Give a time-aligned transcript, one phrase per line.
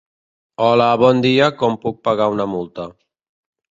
[0.67, 2.93] Hola bon dia com puc pagar una multa.